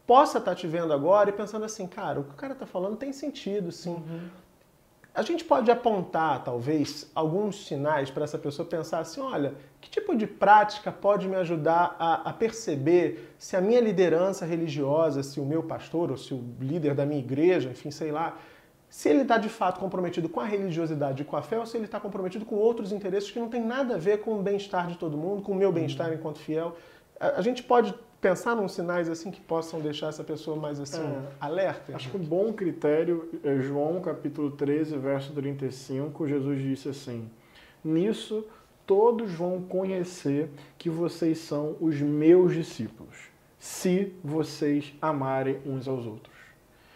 possa 0.08 0.38
estar 0.38 0.52
tá 0.52 0.56
te 0.56 0.68
vendo 0.68 0.94
agora 0.94 1.30
e 1.30 1.34
pensando 1.34 1.66
assim, 1.66 1.88
cara, 1.88 2.20
o 2.20 2.24
que 2.24 2.32
o 2.32 2.36
cara 2.36 2.54
está 2.54 2.66
falando 2.66 2.98
tem 2.98 3.12
sentido, 3.12 3.72
sim. 3.72 3.96
Uhum. 3.96 4.30
A 5.16 5.22
gente 5.22 5.44
pode 5.44 5.70
apontar, 5.70 6.44
talvez, 6.44 7.12
alguns 7.14 7.68
sinais 7.68 8.10
para 8.10 8.24
essa 8.24 8.38
pessoa 8.38 8.68
pensar 8.68 8.98
assim: 8.98 9.22
olha, 9.22 9.54
que 9.80 9.88
tipo 9.88 10.16
de 10.16 10.26
prática 10.26 10.92
pode 10.92 11.28
me 11.28 11.36
ajudar 11.36 11.96
a, 12.00 12.30
a, 12.30 12.34
perceber 12.34 13.36
se 13.38 13.56
a 13.56 13.62
minha 13.62 13.80
liderança 13.80 14.44
religiosa, 14.44 15.22
se 15.22 15.40
o 15.40 15.46
meu 15.46 15.62
pastor 15.62 16.10
ou 16.10 16.18
se 16.18 16.34
o 16.34 16.44
líder 16.60 16.96
da 16.96 17.06
minha 17.06 17.20
igreja, 17.20 17.70
enfim, 17.70 17.92
sei 17.92 18.12
lá, 18.12 18.40
se 18.94 19.10
ele 19.10 19.24
está 19.24 19.40
de 19.40 19.50
fato 19.50 19.80
comprometido 19.80 20.30
com 20.30 20.40
a 20.40 20.46
religiosidade 20.46 21.24
e 21.24 21.26
com 21.26 21.36
a 21.36 21.42
fé 21.42 21.58
ou 21.58 21.66
se 21.66 21.76
ele 21.76 21.86
está 21.86 22.00
comprometido 22.00 22.46
com 22.46 22.54
outros 22.54 22.92
interesses 22.92 23.32
que 23.32 23.40
não 23.40 23.50
tem 23.50 23.60
nada 23.60 23.96
a 23.96 23.98
ver 23.98 24.20
com 24.20 24.38
o 24.38 24.44
bem-estar 24.44 24.86
de 24.86 25.00
todo 25.00 25.18
mundo, 25.18 25.42
com 25.42 25.52
o 25.52 25.56
meu 25.56 25.72
bem-estar 25.72 26.14
enquanto 26.14 26.38
fiel. 26.38 26.78
A, 27.20 27.40
a, 27.40 27.42
gente 27.42 27.64
pode 27.64 27.92
pensar 28.22 28.56
nos 28.56 28.74
sinais 28.74 29.10
assim 29.10 29.32
que 29.32 29.42
possam 29.42 29.80
deixar 29.80 30.10
essa 30.10 30.24
pessoa 30.24 30.56
mais 30.56 30.80
assim 30.80 31.02
é, 31.02 31.22
alerta? 31.42 31.96
Acho 31.96 32.12
que 32.12 32.18
um 32.18 32.24
bom 32.24 32.54
critério 32.54 33.32
é 33.44 33.58
João 33.62 34.00
capítulo 34.00 34.52
13, 34.52 34.96
verso 35.00 35.34
35, 35.34 36.28
Jesus 36.28 36.62
disse 36.62 36.90
assim: 36.90 37.28
Nisso 37.84 38.46
todos 38.86 39.32
vão 39.32 39.60
conhecer 39.60 40.52
que 40.78 40.92
vocês 40.92 41.40
são 41.40 41.76
os 41.82 42.00
meus 42.00 42.54
discípulos, 42.54 43.32
se 43.58 44.14
vocês 44.24 44.94
amarem 45.02 45.58
uns 45.66 45.88
aos 45.88 46.06
outros. 46.06 46.38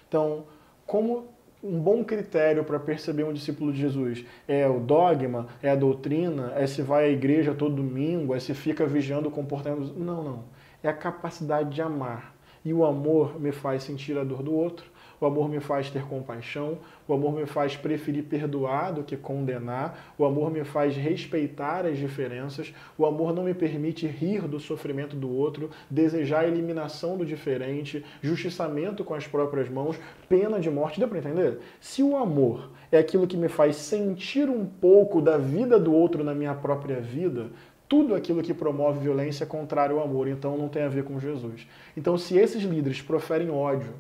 Então, 0.08 0.46
como 0.86 1.36
um 1.64 1.80
bom 1.80 2.04
critério 2.04 2.64
para 2.64 2.80
perceber 2.80 3.24
um 3.24 3.34
discípulo 3.34 3.74
de 3.74 3.80
Jesus 3.80 4.24
é 4.48 4.68
o 4.68 4.80
dogma, 4.80 5.48
é 5.62 5.70
a 5.70 5.76
doutrina, 5.76 6.54
é 6.56 6.68
se 6.68 6.82
vai 6.82 7.06
à 7.06 7.10
igreja 7.10 7.54
todo 7.54 7.76
domingo, 7.76 8.36
é 8.36 8.40
se 8.40 8.54
fica 8.54 8.86
vigiando 8.86 9.30
o 9.30 9.32
comportamento. 9.32 9.94
Não, 9.98 10.24
não. 10.24 10.44
É 10.84 10.90
a 10.90 10.94
capacidade 10.94 11.74
de 11.74 11.82
amar. 11.82 12.36
E 12.64 12.74
o 12.74 12.86
amor 12.86 13.40
me 13.40 13.52
faz 13.52 13.84
sentir 13.84 14.18
a 14.18 14.24
dor 14.24 14.44
do 14.44 14.54
outro, 14.54 14.86
o 15.20 15.26
amor 15.26 15.50
me 15.50 15.60
faz 15.60 15.90
ter 15.90 16.04
compaixão, 16.04 16.78
o 17.08 17.14
amor 17.14 17.34
me 17.34 17.46
faz 17.46 17.76
preferir 17.76 18.24
perdoar 18.24 18.94
do 18.94 19.04
que 19.04 19.18
condenar, 19.18 20.14
o 20.18 20.26
amor 20.26 20.52
me 20.52 20.64
faz 20.64 20.96
respeitar 20.96 21.86
as 21.86 21.98
diferenças, 21.98 22.74
o 22.98 23.06
amor 23.06 23.34
não 23.34 23.44
me 23.44 23.54
permite 23.54 24.06
rir 24.06 24.48
do 24.48 24.60
sofrimento 24.60 25.16
do 25.16 25.30
outro, 25.30 25.70
desejar 25.90 26.42
a 26.42 26.48
eliminação 26.48 27.18
do 27.18 27.26
diferente, 27.26 28.06
justiçamento 28.22 29.04
com 29.04 29.14
as 29.14 29.28
próprias 29.28 29.70
mãos, 29.70 29.98
pena 30.30 30.60
de 30.60 30.70
morte. 30.70 31.00
Deu 31.00 31.08
para 31.08 31.20
entender? 31.20 31.60
Se 31.80 32.04
o 32.04 32.16
amor 32.16 32.70
é 32.92 32.98
aquilo 32.98 33.28
que 33.28 33.38
me 33.38 33.48
faz 33.48 33.76
sentir 33.76 34.50
um 34.50 34.66
pouco 34.66 35.22
da 35.22 35.38
vida 35.38 35.80
do 35.80 35.94
outro 35.94 36.24
na 36.24 36.34
minha 36.34 36.54
própria 36.54 37.00
vida, 37.00 37.48
tudo 37.90 38.16
aquilo 38.16 38.44
que 38.44 38.54
promove 38.54 39.00
violência 39.00 39.46
é 39.46 39.48
contrário 39.48 39.98
ao 39.98 40.04
amor, 40.04 40.28
então 40.28 40.58
não 40.58 40.68
tem 40.68 40.84
a 40.84 40.90
ver 40.90 41.06
com 41.06 41.20
Jesus. 41.20 41.66
Então, 41.96 42.18
se 42.18 42.38
esses 42.38 42.62
líderes 42.64 43.02
proferem 43.02 43.50
ódio, 43.50 43.94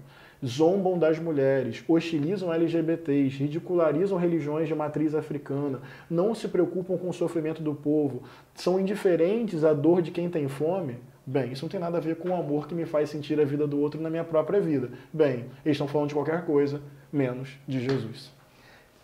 zombam 0.46 0.98
das 0.98 1.20
mulheres, 1.20 1.84
hostilizam 1.88 2.54
LGBTs, 2.54 3.38
ridicularizam 3.38 4.18
religiões 4.18 4.68
de 4.68 4.76
matriz 4.76 5.16
africana, 5.16 5.80
não 6.10 6.36
se 6.36 6.48
preocupam 6.48 6.98
com 6.98 7.10
o 7.10 7.14
sofrimento 7.14 7.62
do 7.62 7.74
povo, 7.74 8.24
são 8.54 8.80
indiferentes 8.80 9.64
à 9.64 9.74
dor 9.74 10.02
de 10.02 10.12
quem 10.12 10.30
tem 10.30 10.48
fome, 10.48 10.98
bem, 11.26 11.52
isso 11.52 11.66
não 11.66 11.70
tem 11.70 11.80
nada 11.80 11.98
a 11.98 12.02
ver 12.02 12.18
com 12.18 12.30
o 12.30 12.36
amor 12.36 12.68
que 12.68 12.76
me 12.76 12.86
faz 12.86 13.10
sentir 13.10 13.40
a 13.40 13.46
vida 13.46 13.68
do 13.68 13.80
outro 13.80 14.00
na 14.02 14.10
minha 14.10 14.24
própria 14.24 14.60
vida. 14.60 14.90
Bem, 15.12 15.46
eles 15.66 15.76
estão 15.76 15.88
falando 15.88 16.10
de 16.10 16.16
qualquer 16.16 16.46
coisa, 16.46 16.82
menos 17.12 17.58
de 17.68 17.80
Jesus. 17.80 18.32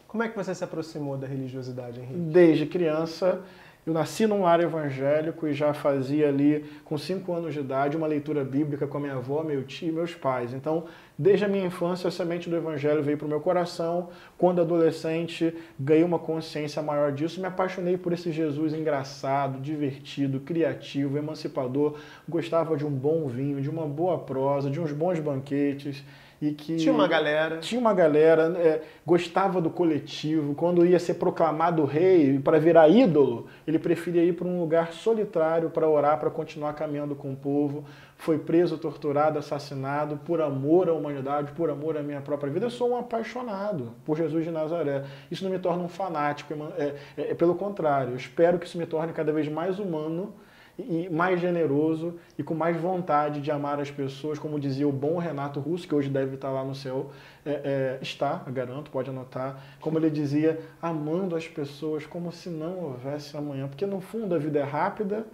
Como 0.08 0.22
é 0.22 0.30
que 0.30 0.36
você 0.36 0.54
se 0.54 0.64
aproximou 0.64 1.18
da 1.18 1.26
religiosidade, 1.26 2.00
Henrique? 2.00 2.20
Desde 2.20 2.68
criança, 2.68 3.42
eu 3.86 3.94
nasci 3.94 4.26
num 4.26 4.44
lar 4.44 4.62
evangélico 4.62 5.46
e 5.46 5.54
já 5.54 5.74
fazia 5.74 6.30
ali, 6.30 6.64
com 6.86 6.98
cinco 6.98 7.34
anos 7.34 7.54
de 7.54 7.60
idade, 7.60 7.98
uma 7.98 8.08
leitura 8.08 8.44
bíblica 8.44 8.88
com 8.88 8.98
a 8.98 9.02
minha 9.02 9.16
avó, 9.16 9.44
meu 9.44 9.64
tio 9.64 9.90
e 9.90 9.92
meus 9.92 10.16
pais. 10.16 10.54
Então, 10.54 10.86
desde 11.18 11.44
a 11.44 11.50
minha 11.50 11.66
infância, 11.66 12.08
a 12.08 12.12
semente 12.12 12.50
do 12.50 12.56
evangelho 12.56 13.04
veio 13.04 13.18
para 13.18 13.26
o 13.26 13.30
meu 13.30 13.42
coração. 13.42 14.10
Quando 14.38 14.62
adolescente, 14.62 15.54
ganhei 15.78 16.04
uma 16.04 16.18
consciência 16.18 16.82
maior 16.82 17.12
disso. 17.12 17.42
Me 17.42 17.48
apaixonei 17.48 17.98
por 17.98 18.14
esse 18.14 18.32
Jesus 18.32 18.74
engraçado, 18.74 19.60
divertido, 19.60 20.40
criativo, 20.40 21.18
emancipador. 21.18 21.98
Gostava 22.28 22.78
de 22.78 22.86
um 22.86 22.92
bom 22.92 23.28
vinho, 23.28 23.62
de 23.62 23.70
uma 23.70 23.86
boa 23.86 24.18
prosa, 24.18 24.70
de 24.70 24.80
uns 24.80 24.94
bons 24.94 25.20
banquetes 25.20 26.04
e 26.44 26.54
que 26.54 26.76
tinha 26.76 26.94
uma 26.94 27.08
galera. 27.08 27.58
tinha 27.60 27.80
uma 27.80 27.94
galera 27.94 28.54
é, 28.58 28.82
gostava 29.06 29.62
do 29.62 29.70
coletivo. 29.70 30.54
Quando 30.54 30.86
ia 30.86 31.00
ser 31.00 31.14
proclamado 31.14 31.86
rei 31.86 32.38
para 32.38 32.60
virar 32.60 32.90
ídolo 32.90 33.48
ele 33.66 33.80
preferia 33.80 34.24
ir 34.24 34.34
para 34.34 34.48
um 34.48 34.60
lugar 34.60 34.92
solitário 34.92 35.70
para 35.70 35.88
orar 35.88 36.20
para 36.20 36.30
continuar 36.30 36.74
caminhando 36.74 37.16
com 37.16 37.32
o 37.32 37.36
povo. 37.36 37.86
Foi 38.18 38.38
preso 38.38 38.78
torturado 38.78 39.40
assassinado 39.40 40.18
por 40.18 40.42
amor 40.42 40.90
à 40.90 40.94
humanidade 40.94 41.54
por 41.54 41.70
amor 41.70 41.98
à 41.98 42.04
minha 42.04 42.20
própria 42.20 42.52
vida. 42.52 42.66
Eu 42.66 42.70
sou 42.70 42.92
um 42.92 42.98
apaixonado 42.98 43.94
por 44.06 44.18
Jesus 44.18 44.44
de 44.44 44.52
Nazaré. 44.52 45.06
Isso 45.32 45.46
não 45.46 45.52
me 45.52 45.60
torna 45.60 45.84
um 45.84 45.90
fanático 45.90 46.54
é, 46.78 46.96
é, 47.18 47.32
é 47.32 47.34
pelo 47.34 47.56
contrário. 47.56 48.12
Eu 48.12 48.18
espero 48.18 48.60
que 48.60 48.66
isso 48.66 48.78
me 48.78 48.86
torne 48.86 49.14
cada 49.14 49.32
vez 49.32 49.48
mais 49.48 49.80
humano 49.80 50.34
e 50.78 51.08
mais 51.10 51.40
generoso 51.40 52.16
e 52.38 52.44
com 52.44 52.54
mais 52.54 52.76
vontade 52.78 53.42
de 53.42 53.52
amar 53.52 53.80
as 53.80 53.92
pessoas, 53.92 54.40
como 54.40 54.60
dizia 54.60 54.88
o 54.88 54.92
bom 54.92 55.18
Renato 55.18 55.60
Russo, 55.60 55.88
que 55.88 55.94
hoje 55.94 56.10
deve 56.10 56.36
estar 56.36 56.50
lá 56.50 56.64
no 56.64 56.74
céu, 56.74 57.12
é, 57.46 57.52
é, 57.52 58.00
está, 58.02 58.44
garanto, 58.48 58.90
pode 58.90 59.10
anotar, 59.10 59.62
como 59.80 60.00
ele 60.00 60.10
dizia, 60.10 60.60
amando 60.82 61.36
as 61.36 61.48
pessoas 61.48 62.06
como 62.06 62.32
se 62.32 62.50
não 62.50 62.80
houvesse 62.80 63.38
amanhã, 63.38 63.68
porque 63.68 63.86
no 63.86 64.02
fundo 64.02 64.34
a 64.34 64.38
vida 64.38 64.60
é 64.60 64.64
rápida, 64.64 65.26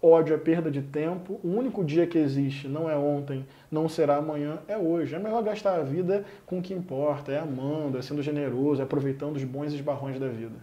ódio 0.00 0.34
é 0.34 0.38
perda 0.38 0.70
de 0.70 0.80
tempo, 0.80 1.40
o 1.42 1.48
único 1.48 1.84
dia 1.84 2.06
que 2.06 2.16
existe 2.16 2.68
não 2.68 2.88
é 2.88 2.96
ontem, 2.96 3.44
não 3.70 3.88
será 3.88 4.16
amanhã, 4.16 4.58
é 4.68 4.76
hoje. 4.76 5.14
É 5.14 5.18
melhor 5.18 5.42
gastar 5.42 5.74
a 5.74 5.82
vida 5.82 6.24
com 6.46 6.58
o 6.58 6.62
que 6.62 6.72
importa, 6.72 7.32
é 7.32 7.38
amando, 7.38 7.98
é 7.98 8.02
sendo 8.02 8.22
generoso, 8.22 8.80
é 8.80 8.84
aproveitando 8.84 9.36
os 9.36 9.44
bons 9.44 9.72
esbarrões 9.72 10.18
da 10.18 10.28
vida. 10.28 10.54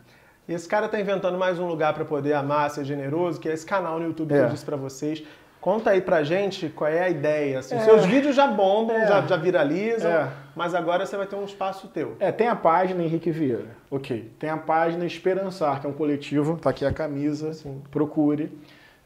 E 0.47 0.53
esse 0.53 0.67
cara 0.67 0.87
tá 0.87 0.99
inventando 0.99 1.37
mais 1.37 1.57
um 1.57 1.67
lugar 1.67 1.93
para 1.93 2.05
poder 2.05 2.33
amar, 2.33 2.69
ser 2.69 2.85
generoso, 2.85 3.39
que 3.39 3.49
é 3.49 3.53
esse 3.53 3.65
canal 3.65 3.99
no 3.99 4.05
YouTube 4.05 4.31
é. 4.31 4.35
que 4.35 4.41
eu 4.41 4.47
é. 4.47 4.49
disse 4.49 4.65
para 4.65 4.77
vocês. 4.77 5.23
Conta 5.59 5.89
aí 5.89 5.99
pra 5.99 6.21
gente 6.21 6.69
qual 6.69 6.87
é 6.87 7.01
a 7.01 7.09
ideia. 7.09 7.57
Assim, 7.57 7.73
é. 7.73 7.79
Seus 7.79 8.05
vídeos 8.05 8.35
já 8.35 8.45
bombam, 8.45 8.95
é. 8.95 9.07
já, 9.07 9.21
já, 9.21 9.35
viralizam, 9.35 10.11
é. 10.11 10.29
mas 10.55 10.75
agora 10.75 11.03
você 11.03 11.17
vai 11.17 11.25
ter 11.25 11.35
um 11.35 11.43
espaço 11.43 11.87
teu. 11.87 12.15
É, 12.19 12.31
tem 12.31 12.47
a 12.47 12.55
página 12.55 13.01
Henrique 13.01 13.31
Vieira, 13.31 13.69
ok. 13.89 14.31
Tem 14.37 14.47
a 14.47 14.57
página 14.57 15.03
Esperançar, 15.03 15.81
que 15.81 15.87
é 15.87 15.89
um 15.89 15.93
coletivo, 15.93 16.57
tá 16.57 16.69
aqui 16.69 16.85
a 16.85 16.93
camisa, 16.93 17.51
Sim. 17.53 17.81
procure. 17.89 18.55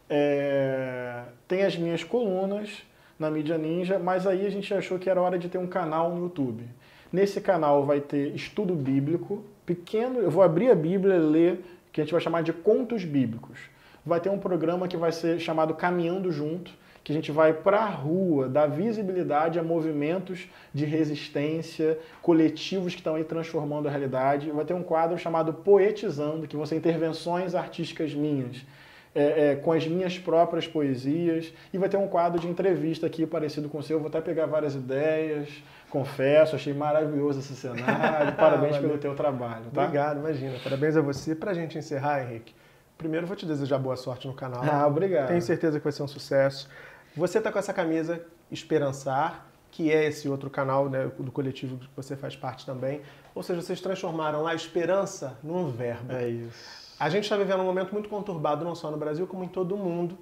É, 0.09 1.21
tem 1.47 1.63
as 1.63 1.77
minhas 1.77 2.03
colunas 2.03 2.83
na 3.17 3.31
mídia 3.31 3.57
ninja, 3.57 3.97
mas 3.97 4.27
aí 4.27 4.45
a 4.45 4.49
gente 4.49 4.73
achou 4.73 4.99
que 4.99 5.09
era 5.09 5.21
hora 5.21 5.39
de 5.39 5.47
ter 5.47 5.57
um 5.57 5.67
canal 5.67 6.11
no 6.11 6.23
YouTube. 6.23 6.65
Nesse 7.11 7.39
canal 7.39 7.85
vai 7.85 8.01
ter 8.01 8.35
estudo 8.35 8.75
bíblico, 8.75 9.45
pequeno, 9.69 10.19
eu 10.19 10.31
vou 10.31 10.41
abrir 10.41 10.71
a 10.71 10.75
Bíblia 10.75 11.15
e 11.15 11.19
ler, 11.19 11.63
que 11.91 12.01
a 12.01 12.03
gente 12.03 12.11
vai 12.11 12.19
chamar 12.19 12.41
de 12.41 12.51
contos 12.51 13.05
bíblicos. 13.05 13.59
Vai 14.03 14.19
ter 14.19 14.29
um 14.31 14.39
programa 14.39 14.87
que 14.87 14.97
vai 14.97 15.11
ser 15.11 15.39
chamado 15.39 15.75
Caminhando 15.75 16.31
Junto, 16.31 16.71
que 17.03 17.11
a 17.11 17.15
gente 17.15 17.31
vai 17.31 17.53
para 17.53 17.81
a 17.81 17.85
rua, 17.85 18.49
dar 18.49 18.65
visibilidade 18.65 19.59
a 19.59 19.63
movimentos 19.63 20.47
de 20.73 20.85
resistência, 20.85 21.99
coletivos 22.19 22.93
que 22.93 22.99
estão 22.99 23.13
aí 23.13 23.23
transformando 23.23 23.87
a 23.87 23.91
realidade. 23.91 24.49
Vai 24.49 24.65
ter 24.65 24.73
um 24.73 24.81
quadro 24.81 25.19
chamado 25.19 25.53
Poetizando, 25.53 26.47
que 26.47 26.55
vão 26.55 26.65
ser 26.65 26.75
intervenções 26.75 27.53
artísticas 27.53 28.11
minhas, 28.15 28.65
é, 29.13 29.51
é, 29.51 29.55
com 29.55 29.71
as 29.71 29.87
minhas 29.87 30.17
próprias 30.17 30.67
poesias. 30.67 31.53
E 31.73 31.77
vai 31.77 31.89
ter 31.89 31.97
um 31.97 32.07
quadro 32.07 32.39
de 32.39 32.47
entrevista 32.47 33.07
aqui 33.07 33.25
parecido 33.25 33.69
com 33.69 33.79
o 33.79 33.83
seu. 33.83 33.97
Eu 33.97 34.01
vou 34.01 34.09
até 34.09 34.21
pegar 34.21 34.45
várias 34.45 34.75
ideias, 34.75 35.49
Confesso, 35.89 36.55
achei 36.55 36.73
maravilhoso 36.73 37.39
esse 37.39 37.55
cenário. 37.55 38.35
Parabéns 38.37 38.77
pelo 38.77 38.97
teu 38.97 39.15
trabalho. 39.15 39.65
Tá? 39.73 39.83
Obrigado, 39.83 40.19
imagina. 40.19 40.57
Parabéns 40.63 40.95
a 40.95 41.01
você. 41.01 41.35
Para 41.35 41.51
a 41.51 41.53
gente 41.53 41.77
encerrar, 41.77 42.23
Henrique, 42.23 42.53
primeiro 42.97 43.25
vou 43.25 43.35
te 43.35 43.45
desejar 43.45 43.79
boa 43.79 43.95
sorte 43.95 44.27
no 44.27 44.33
canal. 44.33 44.63
Ah, 44.63 44.85
obrigado. 44.85 45.27
Tenho 45.27 45.41
certeza 45.41 45.79
que 45.79 45.83
vai 45.83 45.91
ser 45.91 46.03
um 46.03 46.07
sucesso. 46.07 46.69
Você 47.15 47.39
está 47.39 47.51
com 47.51 47.57
essa 47.57 47.73
camisa 47.73 48.23
Esperançar, 48.51 49.47
que 49.71 49.91
é 49.91 50.05
esse 50.05 50.27
outro 50.27 50.49
canal 50.49 50.89
né, 50.89 51.11
do 51.19 51.31
coletivo 51.31 51.77
que 51.77 51.87
você 51.95 52.15
faz 52.15 52.35
parte 52.35 52.65
também. 52.65 53.01
Ou 53.35 53.43
seja, 53.43 53.61
vocês 53.61 53.79
transformaram 53.79 54.47
a 54.47 54.55
esperança 54.55 55.37
num 55.43 55.69
verbo. 55.69 56.11
É 56.11 56.27
isso. 56.27 56.88
A 56.99 57.09
gente 57.09 57.23
está 57.23 57.37
vivendo 57.37 57.61
um 57.61 57.65
momento 57.65 57.93
muito 57.93 58.09
conturbado, 58.09 58.65
não 58.65 58.75
só 58.75 58.91
no 58.91 58.97
Brasil, 58.97 59.25
como 59.25 59.43
em 59.43 59.47
todo 59.47 59.73
o 59.73 59.77
mundo, 59.77 60.17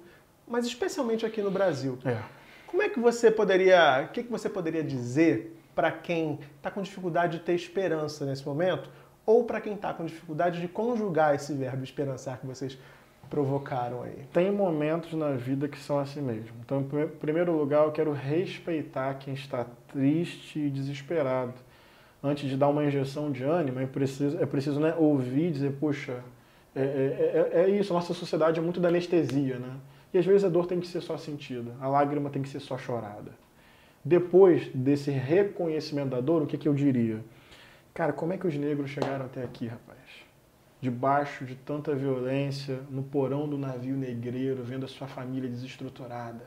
mas 0.46 0.64
especialmente 0.64 1.26
aqui 1.26 1.42
no 1.42 1.50
Brasil. 1.50 1.98
É. 2.04 2.18
Como 2.68 2.82
é 2.82 2.88
que 2.88 3.00
você 3.00 3.30
poderia, 3.30 4.04
o 4.08 4.12
que, 4.12 4.22
que 4.22 4.30
você 4.30 4.48
poderia 4.48 4.84
dizer 4.84 5.58
para 5.74 5.90
quem 5.90 6.38
está 6.56 6.70
com 6.70 6.80
dificuldade 6.82 7.38
de 7.38 7.44
ter 7.44 7.54
esperança 7.54 8.24
nesse 8.24 8.46
momento, 8.46 8.90
ou 9.26 9.44
para 9.44 9.60
quem 9.60 9.74
está 9.74 9.92
com 9.92 10.04
dificuldade 10.04 10.60
de 10.60 10.68
conjugar 10.68 11.34
esse 11.34 11.52
verbo 11.52 11.82
esperançar 11.82 12.38
que 12.38 12.46
vocês 12.46 12.78
provocaram 13.28 14.02
aí? 14.02 14.26
Tem 14.32 14.50
momentos 14.50 15.12
na 15.14 15.32
vida 15.32 15.68
que 15.68 15.78
são 15.78 15.98
assim 15.98 16.20
mesmo. 16.20 16.56
Então, 16.64 16.80
em 16.80 17.08
primeiro 17.08 17.52
lugar, 17.56 17.84
eu 17.84 17.92
quero 17.92 18.12
respeitar 18.12 19.14
quem 19.14 19.34
está 19.34 19.66
triste 19.88 20.58
e 20.58 20.70
desesperado. 20.70 21.54
Antes 22.22 22.48
de 22.48 22.56
dar 22.56 22.68
uma 22.68 22.84
injeção 22.84 23.30
de 23.30 23.44
ânimo, 23.44 23.80
é 23.80 23.86
preciso, 23.86 24.38
é 24.40 24.46
preciso 24.46 24.80
né, 24.80 24.94
ouvir 24.96 25.48
e 25.48 25.50
dizer, 25.52 25.72
poxa, 25.78 26.22
é, 26.82 27.50
é, 27.54 27.60
é, 27.60 27.64
é 27.64 27.70
isso, 27.70 27.92
nossa 27.92 28.14
sociedade 28.14 28.58
é 28.58 28.62
muito 28.62 28.80
da 28.80 28.88
anestesia, 28.88 29.58
né? 29.58 29.76
E 30.12 30.18
às 30.18 30.24
vezes 30.24 30.44
a 30.44 30.48
dor 30.48 30.66
tem 30.66 30.80
que 30.80 30.86
ser 30.86 31.00
só 31.00 31.16
sentida, 31.16 31.74
a 31.80 31.88
lágrima 31.88 32.30
tem 32.30 32.42
que 32.42 32.48
ser 32.48 32.60
só 32.60 32.78
chorada. 32.78 33.32
Depois 34.04 34.68
desse 34.74 35.10
reconhecimento 35.10 36.10
da 36.10 36.20
dor, 36.20 36.42
o 36.42 36.46
que, 36.46 36.56
que 36.56 36.68
eu 36.68 36.74
diria? 36.74 37.22
Cara, 37.92 38.12
como 38.12 38.32
é 38.32 38.38
que 38.38 38.46
os 38.46 38.54
negros 38.56 38.90
chegaram 38.90 39.26
até 39.26 39.42
aqui, 39.42 39.66
rapaz? 39.66 39.98
Debaixo 40.80 41.44
de 41.44 41.56
tanta 41.56 41.94
violência, 41.94 42.80
no 42.88 43.02
porão 43.02 43.48
do 43.48 43.58
navio 43.58 43.96
negreiro, 43.96 44.62
vendo 44.62 44.84
a 44.84 44.88
sua 44.88 45.08
família 45.08 45.50
desestruturada. 45.50 46.44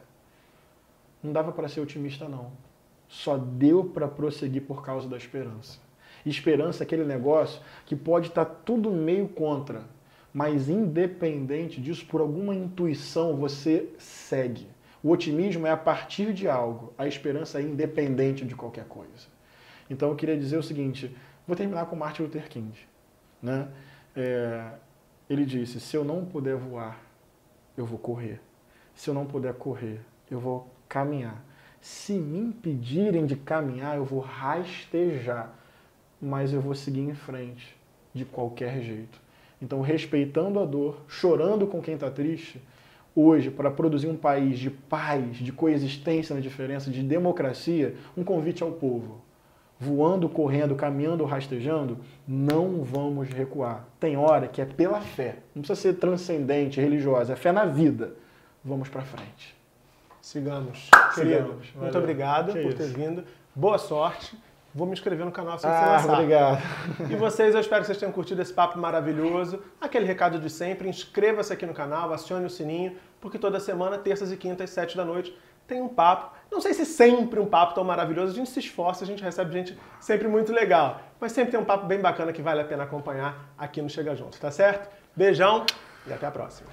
Não 1.22 1.34
dava 1.34 1.52
para 1.52 1.68
ser 1.68 1.82
otimista, 1.82 2.28
não. 2.28 2.52
Só 3.08 3.38
deu 3.38 3.84
para 3.84 4.08
prosseguir 4.08 4.64
por 4.64 4.84
causa 4.84 5.08
da 5.08 5.18
esperança. 5.18 5.80
Esperança 6.26 6.84
é 6.84 6.86
aquele 6.86 7.04
negócio 7.04 7.62
que 7.86 7.96
pode 7.96 8.30
estar 8.30 8.46
tá 8.46 8.56
tudo 8.66 8.92
meio 8.92 9.28
contra, 9.28 9.84
mas 10.34 10.70
independente 10.70 11.82
disso, 11.82 12.06
por 12.06 12.22
alguma 12.22 12.56
intuição 12.56 13.36
você 13.36 13.90
segue. 13.98 14.68
O 15.04 15.10
otimismo 15.10 15.66
é 15.66 15.72
a 15.72 15.78
partir 15.78 16.34
de 16.34 16.48
algo, 16.48 16.94
a 16.98 17.08
esperança 17.08 17.60
é 17.60 17.64
independente 17.64 18.46
de 18.46 18.56
qualquer 18.56 18.86
coisa. 18.86 19.28
Então 19.90 20.10
eu 20.10 20.16
queria 20.16 20.38
dizer 20.38 20.58
o 20.58 20.64
seguinte, 20.64 21.16
vou 21.46 21.56
terminar 21.56 21.86
com 21.88 21.96
Martin 21.96 22.24
Luther 22.24 22.48
King. 22.48 22.72
Né? 23.42 23.68
É, 24.16 24.72
ele 25.30 25.46
disse, 25.46 25.80
se 25.80 25.96
eu 25.96 26.04
não 26.04 26.24
puder 26.24 26.56
voar, 26.56 27.02
eu 27.76 27.86
vou 27.86 27.98
correr. 27.98 28.40
Se 28.94 29.10
eu 29.10 29.14
não 29.14 29.26
puder 29.26 29.54
correr, 29.56 30.00
eu 30.30 30.40
vou 30.40 30.70
caminhar. 30.88 31.44
Se 31.82 32.14
me 32.14 32.40
impedirem 32.40 33.26
de 33.26 33.36
caminhar, 33.36 33.98
eu 33.98 34.06
vou 34.06 34.20
rastejar, 34.20 35.54
mas 36.22 36.54
eu 36.54 36.62
vou 36.62 36.76
seguir 36.76 37.02
em 37.02 37.16
frente 37.16 37.76
de 38.14 38.24
qualquer 38.24 38.82
jeito. 38.82 39.20
Então, 39.62 39.82
respeitando 39.82 40.60
a 40.60 40.66
dor, 40.66 40.98
chorando 41.08 41.68
com 41.68 41.82
quem 41.82 41.94
está 41.94 42.10
triste, 42.10 42.62
hoje, 43.16 43.52
para 43.52 43.70
produzir 43.70 44.08
um 44.08 44.16
país 44.16 44.58
de 44.58 44.70
paz, 44.70 45.38
de 45.38 45.52
coexistência 45.52 46.34
na 46.34 46.42
diferença, 46.42 46.90
de 46.90 47.04
democracia, 47.04 47.96
um 48.18 48.24
convite 48.24 48.64
ao 48.64 48.72
povo. 48.72 49.22
Voando, 49.80 50.30
correndo, 50.30 50.76
caminhando, 50.76 51.26
rastejando, 51.26 51.98
não 52.28 52.84
vamos 52.84 53.30
recuar. 53.30 53.88
Tem 54.00 54.16
hora 54.16 54.48
que 54.48 54.62
é 54.62 54.66
pela 54.66 55.02
fé. 55.02 55.38
Não 55.56 55.62
precisa 55.62 55.80
ser 55.80 55.94
transcendente, 55.96 56.80
religiosa, 56.80 57.34
é 57.34 57.36
fé 57.36 57.52
na 57.52 57.66
vida. 57.66 58.14
Vamos 58.64 58.90
para 58.90 59.02
frente. 59.02 59.56
Sigamos. 60.22 60.90
Querido, 61.16 61.60
muito 61.76 61.98
obrigado 61.98 62.54
que 62.54 62.62
por 62.62 62.74
ter 62.76 62.88
vindo. 62.88 63.24
Boa 63.56 63.80
sorte. 63.80 64.38
Vou 64.74 64.88
me 64.88 64.94
inscrever 64.94 65.26
no 65.26 65.32
canal 65.32 65.56
assim 65.56 65.68
que 65.68 65.74
ah, 65.74 66.00
você 66.00 66.08
lançar. 66.08 66.14
obrigado. 66.14 66.62
E 67.10 67.16
vocês, 67.16 67.54
eu 67.54 67.60
espero 67.60 67.82
que 67.82 67.88
vocês 67.88 67.98
tenham 67.98 68.12
curtido 68.12 68.42
esse 68.42 68.54
papo 68.54 68.80
maravilhoso. 68.80 69.62
Aquele 69.82 70.06
recado 70.06 70.40
de 70.40 70.50
sempre, 70.50 70.88
inscreva-se 70.88 71.52
aqui 71.52 71.66
no 71.66 71.74
canal, 71.74 72.14
acione 72.14 72.46
o 72.46 72.50
sininho, 72.50 72.96
porque 73.20 73.38
toda 73.38 73.60
semana, 73.60 73.98
terças 73.98 74.32
e 74.32 74.38
quintas, 74.38 74.70
sete 74.70 74.96
da 74.96 75.04
noite, 75.04 75.38
tem 75.68 75.82
um 75.82 75.90
papo. 75.90 76.34
Não 76.50 76.62
sei 76.62 76.74
se 76.74 76.86
sempre 76.86 77.40
um 77.40 77.46
papo 77.46 77.74
tão 77.74 77.84
maravilhoso, 77.84 78.32
a 78.32 78.36
gente 78.36 78.50
se 78.50 78.60
esforça, 78.60 79.04
a 79.04 79.08
gente 79.08 79.22
recebe 79.22 79.52
gente 79.52 79.78
sempre 80.00 80.28
muito 80.28 80.54
legal. 80.54 81.02
Mas 81.20 81.34
sempre 81.34 81.52
tem 81.52 81.60
um 81.60 81.66
papo 81.66 81.86
bem 81.86 82.00
bacana 82.00 82.32
que 82.32 82.42
vale 82.42 82.62
a 82.62 82.66
pena 82.66 82.84
acompanhar 82.84 83.54
aqui 83.58 83.82
no 83.82 83.90
Chega 83.90 84.16
Junto, 84.16 84.40
tá 84.40 84.52
certo? 84.52 84.90
Beijão 85.16 85.66
e 86.08 86.14
até 86.14 86.26
a 86.26 86.32
próxima. 86.32 86.70